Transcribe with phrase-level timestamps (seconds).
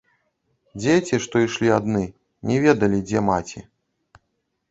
[0.81, 2.01] Дзеці, што ішлі адны,
[2.51, 3.59] не ведалі, дзе маці.